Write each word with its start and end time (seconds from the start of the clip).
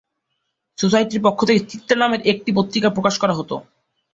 সোসাইটির 0.77 1.21
পক্ষ 1.23 1.39
থেকে 1.47 1.61
'চিত্রা' 1.63 2.01
নামে 2.01 2.17
একটি 2.31 2.49
পত্রিকা 2.57 2.89
প্রকাশ 2.91 3.15
করা 3.19 3.33
হত। 3.33 3.51